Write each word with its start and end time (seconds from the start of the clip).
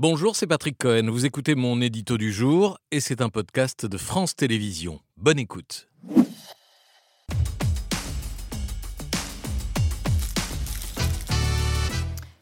Bonjour, 0.00 0.36
c'est 0.36 0.46
Patrick 0.46 0.78
Cohen. 0.78 1.10
Vous 1.10 1.26
écoutez 1.26 1.56
mon 1.56 1.80
édito 1.80 2.18
du 2.18 2.32
jour 2.32 2.78
et 2.92 3.00
c'est 3.00 3.20
un 3.20 3.30
podcast 3.30 3.84
de 3.84 3.98
France 3.98 4.36
Télévisions. 4.36 5.00
Bonne 5.16 5.40
écoute. 5.40 5.88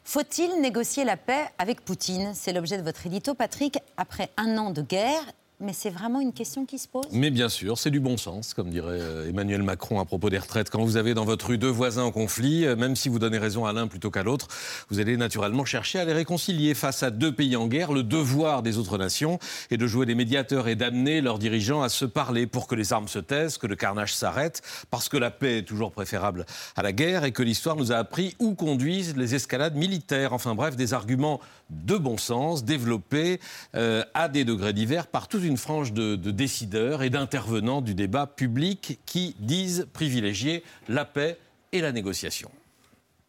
Faut-il 0.05 0.61
négocier 0.61 1.05
la 1.05 1.17
paix 1.17 1.47
avec 1.57 1.83
Poutine? 1.83 2.33
C'est 2.35 2.53
l'objet 2.53 2.77
de 2.77 2.83
votre 2.83 3.07
édito, 3.07 3.35
Patrick. 3.35 3.79
Après 3.97 4.29
un 4.37 4.59
an 4.59 4.71
de 4.71 4.83
guerre, 4.83 5.23
mais 5.59 5.73
c'est 5.73 5.91
vraiment 5.91 6.21
une 6.21 6.33
question 6.35 6.67
qui 6.67 6.79
se 6.79 6.87
pose 6.87 7.07
Mais 7.13 7.31
bien 7.31 7.49
sûr, 7.49 7.79
c'est 7.79 7.91
du 7.91 8.01
bon 8.01 8.19
sens, 8.19 8.53
comme 8.53 8.69
dirait 8.69 9.01
euh, 9.01 9.29
Emmanuel 9.29 9.63
Macron 9.63 10.01
à 10.01 10.05
propos 10.05 10.29
des 10.29 10.39
retraites. 10.39 10.69
Quand 10.69 10.85
vous 10.85 10.99
avez 10.99 11.15
dans 11.15 11.25
votre 11.25 11.47
rue 11.47 11.59
deux 11.59 11.71
voisins 11.71 12.03
en 12.03 12.13
conflit, 12.13 12.67
euh, 12.67 12.77
même 12.77 12.95
si 12.95 13.09
vous 13.09 13.19
donnez 13.19 13.39
raison 13.39 13.65
à 13.65 13.73
l'un 13.73 13.87
plutôt 13.87 14.11
qu'à 14.11 14.23
l'autre, 14.23 14.49
vous 14.91 15.01
allez 15.01 15.17
naturellement 15.17 15.65
chercher 15.65 15.99
à 15.99 16.05
les 16.05 16.13
réconcilier. 16.13 16.75
Face 16.75 17.03
à 17.03 17.11
deux 17.11 17.33
pays 17.33 17.57
en 17.57 17.69
guerre, 17.69 17.93
le 17.93 18.03
devoir 18.03 18.63
des 18.63 18.77
autres 18.77 18.99
nations 18.99 19.39
est 19.71 19.79
de 19.79 19.87
jouer 19.87 20.05
des 20.05 20.15
médiateurs 20.15 20.69
et 20.69 20.77
d'amener 20.77 21.23
leurs 21.23 21.39
dirigeants 21.39 21.83
à 21.83 21.89
se 21.89 22.05
parler 22.05 22.47
pour 22.47 22.67
que 22.67 22.75
les 22.75 22.93
armes 22.93 23.09
se 23.09 23.19
taisent, 23.19 23.57
que 23.57 23.67
le 23.67 23.77
carnage 23.77 24.15
s'arrête, 24.15 24.61
parce 24.91 25.09
que 25.09 25.17
la 25.17 25.31
paix 25.31 25.59
est 25.59 25.63
toujours 25.63 25.91
préférable 25.91 26.45
à 26.77 26.83
la 26.83 26.93
guerre 26.93 27.25
et 27.25 27.33
que 27.33 27.43
l'histoire 27.43 27.77
nous 27.77 27.93
a 27.93 27.97
appris 27.97 28.37
où 28.39 28.55
conduisent 28.55 29.17
les 29.17 29.35
escalades 29.35 29.75
militaires. 29.75 30.35
Enfin 30.35 30.55
bref, 30.55 30.77
des 30.77 30.93
arguments 30.93 31.41
de 31.71 31.97
bon 31.97 32.19
sens 32.19 32.65
développés 32.65 33.41
euh, 33.75 34.05
à 34.15 34.29
des 34.29 34.45
degrés 34.45 34.73
divers 34.73 35.07
par 35.07 35.29
tous 35.29 35.46
une 35.47 35.57
frange 35.57 35.93
de, 35.93 36.17
décideurs 36.17 37.03
et 37.03 37.11
d'intervenants 37.11 37.81
du 37.81 37.95
débat 37.95 38.27
public 38.27 38.99
qui 39.07 39.35
disent 39.39 39.87
privilégier 39.93 40.63
la 40.89 41.05
paix 41.05 41.39
et 41.73 41.81
la 41.81 41.93
négociation. 41.93 42.51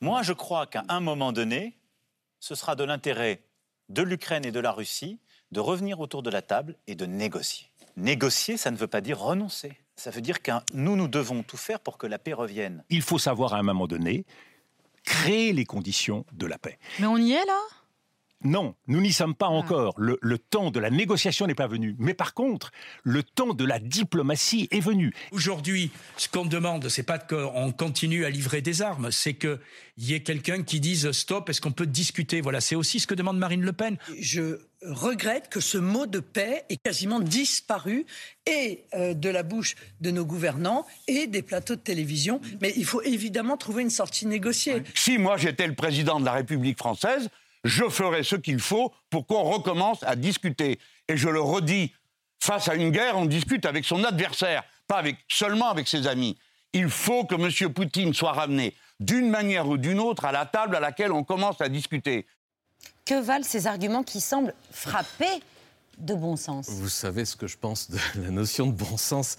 Moi, 0.02 0.22
je 0.24 0.34
crois 0.34 0.68
qu'à 0.68 0.84
un 0.90 1.00
moment 1.00 1.32
donné, 1.32 1.76
ce 2.40 2.56
sera 2.56 2.76
de 2.76 2.84
l'intérêt 2.84 3.42
de 3.90 4.02
l'Ukraine 4.02 4.46
et 4.46 4.52
de 4.52 4.60
la 4.60 4.72
Russie 4.72 5.20
de 5.52 5.60
revenir 5.60 6.00
autour 6.00 6.24
de 6.24 6.30
la 6.30 6.42
table 6.42 6.76
et 6.88 6.96
de 6.96 7.06
négocier. 7.06 7.68
Négocier, 7.96 8.58
ça 8.58 8.70
ne 8.70 8.78
veut 8.78 8.88
pas 8.88 9.02
dire 9.02 9.20
renoncer. 9.20 9.78
Ça 9.96 10.12
veut 10.12 10.22
dire 10.22 10.42
que 10.42 10.52
nous, 10.74 10.96
nous 10.96 11.08
devons 11.08 11.42
tout 11.42 11.58
faire 11.58 11.80
pour 11.80 11.98
que 11.98 12.06
la 12.06 12.20
paix 12.20 12.34
revienne. 12.34 12.84
Il 12.90 13.02
faut 13.02 13.18
savoir 13.18 13.54
à 13.54 13.58
un 13.58 13.64
moment 13.64 13.88
donné 13.88 14.26
créer 15.04 15.54
les 15.54 15.66
conditions 15.66 16.26
de 16.34 16.46
la 16.46 16.58
paix. 16.58 16.78
Mais 17.00 17.08
on 17.08 17.18
y 17.18 17.32
est 17.32 17.46
là? 17.46 17.60
Non, 18.48 18.76
nous 18.88 19.02
n'y 19.02 19.12
sommes 19.12 19.36
pas 19.36 19.48
ah. 19.48 19.52
encore. 19.52 19.94
Le, 19.98 20.38
temps 20.38 20.72
de 20.72 20.80
la 20.80 20.90
négociation 20.90 21.48
n'est 21.48 21.56
pas 21.56 21.68
venu. 21.68 21.96
Mais 22.00 22.14
par 22.14 22.34
contre, 22.34 22.72
le 23.04 23.22
temps 23.22 23.54
de 23.54 23.66
la 23.66 23.80
diplomatie 23.80 24.68
est 24.72 24.80
venu. 24.80 25.14
Aujourd'hui, 25.32 25.92
ce 26.16 26.30
qu'on 26.30 26.46
demande, 26.46 26.88
c'est 26.88 27.04
pas 27.04 27.20
qu'on 27.20 27.72
continue 27.72 28.24
à 28.24 28.30
livrer 28.30 28.62
des 28.62 28.82
armes, 28.82 29.12
c'est 29.12 29.34
qu'il 29.34 29.60
y 29.98 30.14
ait 30.14 30.22
quelqu'un 30.22 30.64
qui 30.64 30.80
dise 30.80 31.12
stop, 31.12 31.50
est-ce 31.50 31.60
qu'on 31.60 31.72
peut 31.72 31.86
discuter? 31.86 32.40
Voilà, 32.40 32.62
c'est 32.62 32.76
aussi 32.76 33.00
ce 33.00 33.08
que 33.08 33.16
demande 33.16 33.38
Marine 33.38 33.64
Le 33.64 33.74
Pen. 33.74 33.98
Je 34.18 34.60
regrette 34.82 35.50
que 35.50 35.60
ce 35.60 35.78
mot 35.78 36.06
de 36.06 36.20
paix 36.20 36.64
ait 36.70 36.78
quasiment 36.78 37.20
disparu 37.20 38.06
et 38.46 38.86
euh, 38.94 39.14
de 39.14 39.30
la 39.30 39.44
bouche 39.44 39.76
de 40.00 40.12
nos 40.12 40.26
gouvernants 40.26 40.86
et 41.08 41.28
des 41.28 41.42
plateaux 41.42 41.76
de 41.76 41.82
télévision. 41.82 42.40
Mais 42.62 42.74
il 42.78 42.86
faut 42.86 43.02
évidemment 43.02 43.58
trouver 43.58 43.82
une 43.82 43.90
sortie 43.90 44.26
négociée. 44.26 44.84
Si 44.94 45.18
moi 45.18 45.36
j'étais 45.36 45.68
le 45.68 45.76
président 45.76 46.20
de 46.20 46.26
la 46.26 46.34
République 46.34 46.78
française, 46.78 47.30
je 47.68 47.90
ferai 47.90 48.24
ce 48.24 48.36
qu'il 48.36 48.60
faut 48.60 48.94
pour 49.10 49.28
qu'on 49.28 49.44
recommence 49.44 50.04
à 50.04 50.16
discuter. 50.16 50.80
Et 51.08 51.18
je 51.18 51.30
le 51.30 51.42
redis, 51.42 51.94
face 52.40 52.68
à 52.68 52.76
une 52.76 52.92
guerre, 52.92 53.18
on 53.18 53.26
discute 53.26 53.66
avec 53.66 53.86
son 53.86 54.04
adversaire, 54.04 54.64
pas 54.88 54.98
avec, 54.98 55.18
seulement 55.28 55.70
avec 55.70 55.88
ses 55.88 56.08
amis. 56.08 56.38
Il 56.74 56.90
faut 56.90 57.26
que 57.26 57.36
M. 57.36 57.74
Poutine 57.74 58.14
soit 58.14 58.34
ramené 58.34 58.74
d'une 59.00 59.30
manière 59.30 59.68
ou 59.68 59.78
d'une 59.78 60.00
autre 60.00 60.26
à 60.26 60.32
la 60.32 60.46
table 60.46 60.76
à 60.76 60.80
laquelle 60.80 61.12
on 61.12 61.24
commence 61.24 61.62
à 61.62 61.70
discuter. 61.70 62.26
Que 63.06 63.20
valent 63.22 63.44
ces 63.44 63.68
arguments 63.68 64.04
qui 64.04 64.22
semblent 64.22 64.54
frapper 64.72 65.42
de 65.98 66.14
bon 66.14 66.36
sens. 66.36 66.70
Vous 66.70 66.90
savez 66.90 67.26
ce 67.26 67.36
que 67.36 67.48
je 67.48 67.58
pense 67.58 67.90
de 67.90 67.98
la 68.22 68.30
notion 68.30 68.68
de 68.68 68.72
bon 68.72 68.98
sens 68.98 69.36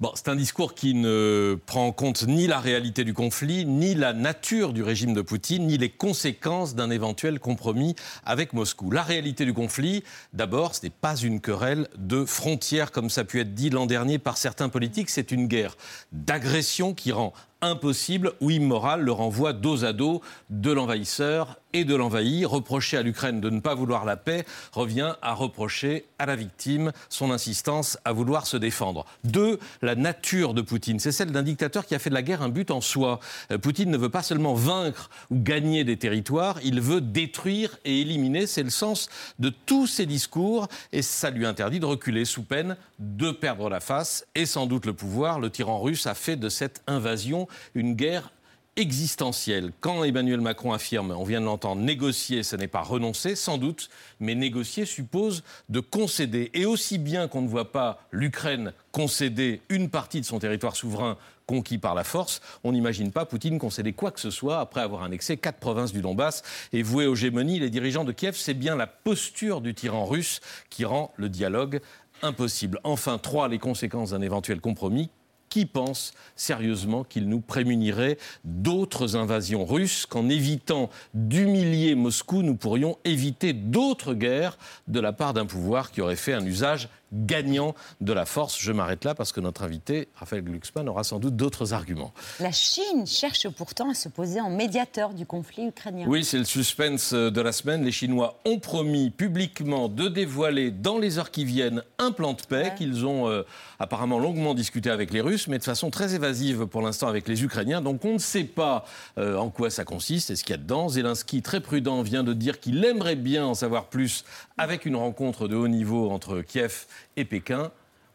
Bon, 0.00 0.12
c'est 0.14 0.28
un 0.28 0.36
discours 0.36 0.74
qui 0.74 0.94
ne 0.94 1.58
prend 1.66 1.86
en 1.86 1.92
compte 1.92 2.26
ni 2.26 2.46
la 2.46 2.60
réalité 2.60 3.04
du 3.04 3.14
conflit, 3.14 3.66
ni 3.66 3.94
la 3.94 4.12
nature 4.12 4.72
du 4.72 4.82
régime 4.82 5.14
de 5.14 5.22
Poutine, 5.22 5.66
ni 5.66 5.78
les 5.78 5.90
conséquences 5.90 6.74
d'un 6.74 6.90
éventuel 6.90 7.40
compromis 7.40 7.96
avec 8.24 8.52
Moscou. 8.52 8.90
La 8.90 9.02
réalité 9.02 9.44
du 9.44 9.54
conflit, 9.54 10.04
d'abord, 10.32 10.74
ce 10.74 10.84
n'est 10.84 10.90
pas 10.90 11.16
une 11.16 11.40
querelle 11.40 11.88
de 11.98 12.24
frontières 12.24 12.92
comme 12.92 13.10
ça 13.10 13.22
a 13.22 13.24
pu 13.24 13.40
être 13.40 13.54
dit 13.54 13.70
l'an 13.70 13.86
dernier 13.86 14.18
par 14.18 14.36
certains 14.36 14.68
politiques, 14.68 15.10
c'est 15.10 15.32
une 15.32 15.46
guerre 15.46 15.76
d'agression 16.12 16.94
qui 16.94 17.12
rend 17.12 17.32
impossible 17.62 18.32
ou 18.40 18.50
immoral 18.50 19.02
le 19.02 19.12
renvoi 19.12 19.52
dos 19.52 19.84
à 19.84 19.92
dos 19.92 20.20
de 20.50 20.70
l'envahisseur 20.70 21.56
et 21.72 21.84
de 21.84 21.94
l'envahi. 21.94 22.44
Reprocher 22.44 22.96
à 22.96 23.02
l'Ukraine 23.02 23.40
de 23.40 23.50
ne 23.50 23.60
pas 23.60 23.74
vouloir 23.74 24.04
la 24.04 24.16
paix 24.16 24.44
revient 24.72 25.14
à 25.22 25.34
reprocher 25.34 26.06
à 26.18 26.26
la 26.26 26.36
victime 26.36 26.92
son 27.08 27.30
insistance 27.30 27.98
à 28.04 28.12
vouloir 28.12 28.46
se 28.46 28.56
défendre. 28.56 29.04
Deux, 29.24 29.58
la 29.82 29.94
nature 29.94 30.54
de 30.54 30.62
Poutine. 30.62 31.00
C'est 31.00 31.12
celle 31.12 31.32
d'un 31.32 31.42
dictateur 31.42 31.86
qui 31.86 31.94
a 31.94 31.98
fait 31.98 32.10
de 32.10 32.14
la 32.14 32.22
guerre 32.22 32.42
un 32.42 32.48
but 32.48 32.70
en 32.70 32.80
soi. 32.80 33.20
Euh, 33.50 33.58
Poutine 33.58 33.90
ne 33.90 33.96
veut 33.96 34.08
pas 34.08 34.22
seulement 34.22 34.54
vaincre 34.54 35.10
ou 35.30 35.38
gagner 35.38 35.84
des 35.84 35.96
territoires, 35.96 36.58
il 36.62 36.80
veut 36.80 37.00
détruire 37.00 37.76
et 37.84 38.00
éliminer. 38.00 38.46
C'est 38.46 38.62
le 38.62 38.70
sens 38.70 39.08
de 39.38 39.50
tous 39.50 39.86
ses 39.86 40.06
discours 40.06 40.68
et 40.92 41.02
ça 41.02 41.30
lui 41.30 41.46
interdit 41.46 41.80
de 41.80 41.86
reculer 41.86 42.24
sous 42.24 42.42
peine 42.42 42.76
de 42.98 43.30
perdre 43.30 43.68
la 43.68 43.80
face 43.80 44.26
et 44.34 44.46
sans 44.46 44.66
doute 44.66 44.86
le 44.86 44.94
pouvoir. 44.94 45.40
Le 45.40 45.50
tyran 45.50 45.80
russe 45.80 46.06
a 46.06 46.14
fait 46.14 46.36
de 46.36 46.48
cette 46.48 46.82
invasion 46.86 47.45
une 47.74 47.94
guerre 47.94 48.30
existentielle. 48.76 49.72
Quand 49.80 50.04
Emmanuel 50.04 50.40
Macron 50.40 50.72
affirme, 50.72 51.10
on 51.10 51.24
vient 51.24 51.40
de 51.40 51.46
l'entendre, 51.46 51.80
négocier, 51.80 52.42
ce 52.42 52.56
n'est 52.56 52.68
pas 52.68 52.82
renoncer, 52.82 53.34
sans 53.34 53.58
doute, 53.58 53.88
mais 54.20 54.34
négocier 54.34 54.84
suppose 54.84 55.42
de 55.70 55.80
concéder. 55.80 56.50
Et 56.54 56.66
aussi 56.66 56.98
bien 56.98 57.26
qu'on 57.26 57.42
ne 57.42 57.48
voit 57.48 57.72
pas 57.72 58.06
l'Ukraine 58.12 58.72
concéder 58.92 59.62
une 59.70 59.88
partie 59.88 60.20
de 60.20 60.26
son 60.26 60.38
territoire 60.38 60.76
souverain 60.76 61.16
conquis 61.46 61.78
par 61.78 61.94
la 61.94 62.04
force, 62.04 62.40
on 62.64 62.72
n'imagine 62.72 63.12
pas 63.12 63.24
Poutine 63.24 63.58
concéder 63.58 63.92
quoi 63.92 64.10
que 64.10 64.20
ce 64.20 64.30
soit 64.30 64.58
après 64.58 64.80
avoir 64.80 65.04
annexé 65.04 65.36
quatre 65.36 65.58
provinces 65.58 65.92
du 65.92 66.00
Donbass 66.00 66.42
et 66.72 66.82
voué 66.82 67.06
aux 67.06 67.14
gémonies 67.14 67.60
les 67.60 67.70
dirigeants 67.70 68.04
de 68.04 68.12
Kiev. 68.12 68.34
C'est 68.36 68.54
bien 68.54 68.74
la 68.74 68.88
posture 68.88 69.60
du 69.60 69.72
tyran 69.72 70.04
russe 70.06 70.40
qui 70.70 70.84
rend 70.84 71.12
le 71.16 71.28
dialogue 71.28 71.80
impossible. 72.22 72.80
Enfin, 72.82 73.18
trois, 73.18 73.48
les 73.48 73.58
conséquences 73.58 74.10
d'un 74.10 74.22
éventuel 74.22 74.60
compromis 74.60 75.08
qui 75.56 75.64
pense 75.64 76.12
sérieusement 76.34 77.02
qu'il 77.02 77.30
nous 77.30 77.40
prémunirait 77.40 78.18
d'autres 78.44 79.16
invasions 79.16 79.64
russes, 79.64 80.04
qu'en 80.04 80.28
évitant 80.28 80.90
d'humilier 81.14 81.94
Moscou, 81.94 82.42
nous 82.42 82.56
pourrions 82.56 82.98
éviter 83.06 83.54
d'autres 83.54 84.12
guerres 84.12 84.58
de 84.86 85.00
la 85.00 85.14
part 85.14 85.32
d'un 85.32 85.46
pouvoir 85.46 85.92
qui 85.92 86.02
aurait 86.02 86.14
fait 86.14 86.34
un 86.34 86.44
usage 86.44 86.90
gagnant 87.12 87.74
de 88.00 88.12
la 88.12 88.26
force. 88.26 88.58
Je 88.58 88.72
m'arrête 88.72 89.04
là 89.04 89.14
parce 89.14 89.32
que 89.32 89.40
notre 89.40 89.62
invité, 89.62 90.08
Raphaël 90.14 90.42
Glucksmann, 90.42 90.88
aura 90.88 91.04
sans 91.04 91.18
doute 91.18 91.36
d'autres 91.36 91.72
arguments. 91.72 92.12
La 92.40 92.52
Chine 92.52 93.06
cherche 93.06 93.48
pourtant 93.48 93.90
à 93.90 93.94
se 93.94 94.08
poser 94.08 94.40
en 94.40 94.50
médiateur 94.50 95.14
du 95.14 95.26
conflit 95.26 95.66
ukrainien. 95.66 96.06
Oui, 96.08 96.24
c'est 96.24 96.38
le 96.38 96.44
suspense 96.44 97.12
de 97.12 97.40
la 97.40 97.52
semaine. 97.52 97.84
Les 97.84 97.92
Chinois 97.92 98.40
ont 98.44 98.58
promis 98.58 99.10
publiquement 99.10 99.88
de 99.88 100.08
dévoiler 100.08 100.70
dans 100.70 100.98
les 100.98 101.18
heures 101.18 101.30
qui 101.30 101.44
viennent 101.44 101.82
un 101.98 102.12
plan 102.12 102.32
de 102.32 102.42
paix 102.42 102.72
qu'ils 102.76 103.06
ont 103.06 103.28
euh, 103.28 103.42
apparemment 103.78 104.18
longuement 104.18 104.54
discuté 104.54 104.90
avec 104.90 105.12
les 105.12 105.20
Russes, 105.20 105.48
mais 105.48 105.58
de 105.58 105.64
façon 105.64 105.90
très 105.90 106.14
évasive 106.14 106.66
pour 106.66 106.82
l'instant 106.82 107.08
avec 107.08 107.28
les 107.28 107.42
Ukrainiens. 107.42 107.80
Donc 107.80 108.04
on 108.04 108.14
ne 108.14 108.18
sait 108.18 108.44
pas 108.44 108.84
euh, 109.18 109.36
en 109.36 109.50
quoi 109.50 109.70
ça 109.70 109.84
consiste 109.84 110.30
et 110.30 110.36
ce 110.36 110.44
qu'il 110.44 110.52
y 110.52 110.58
a 110.58 110.62
dedans. 110.62 110.88
Zelensky, 110.88 111.42
très 111.42 111.60
prudent, 111.60 112.02
vient 112.02 112.24
de 112.24 112.32
dire 112.32 112.60
qu'il 112.60 112.84
aimerait 112.84 113.16
bien 113.16 113.46
en 113.46 113.54
savoir 113.54 113.86
plus 113.86 114.24
avec 114.58 114.86
une 114.86 114.96
rencontre 114.96 115.48
de 115.48 115.56
haut 115.56 115.68
niveau 115.68 116.10
entre 116.10 116.40
Kiev 116.40 116.86
et 117.16 117.24
Pékin, 117.24 117.72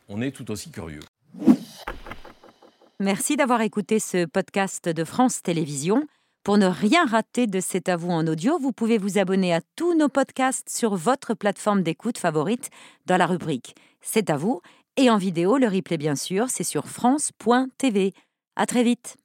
on 0.10 0.22
est 0.22 0.32
tout 0.32 0.50
aussi 0.52 0.72
curieux. 0.72 1.02
Merci 3.00 3.36
d'avoir 3.36 3.62
écouté 3.62 4.00
ce 4.00 4.26
podcast 4.26 4.88
de 4.88 5.04
France 5.04 5.42
Télévisions. 5.42 6.06
Pour 6.44 6.58
ne 6.58 6.66
rien 6.66 7.06
rater 7.06 7.48
de 7.48 7.60
C'est 7.60 7.88
à 7.88 7.96
vous 7.96 8.10
en 8.10 8.26
audio, 8.28 8.58
vous 8.58 8.72
pouvez 8.72 8.98
vous 8.98 9.18
abonner 9.20 9.54
à 9.54 9.62
tous 9.76 9.96
nos 9.96 10.10
podcasts 10.10 10.70
sur 10.70 10.96
votre 10.96 11.34
plateforme 11.34 11.84
d'écoute 11.84 12.18
favorite 12.18 12.70
dans 13.06 13.18
la 13.18 13.28
rubrique 13.28 13.76
C'est 14.02 14.30
à 14.30 14.38
vous 14.38 14.62
et 14.98 15.10
en 15.10 15.18
vidéo, 15.18 15.58
le 15.58 15.68
replay 15.68 15.98
bien 15.98 16.16
sûr, 16.16 16.50
c'est 16.50 16.64
sur 16.64 16.88
France.tv. 16.88 18.14
À 18.56 18.66
très 18.66 18.84
vite. 18.84 19.18